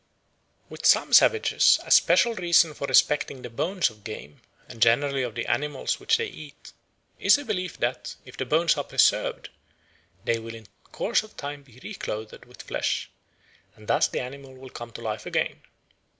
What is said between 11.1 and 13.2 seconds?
of time be reclothed with flesh,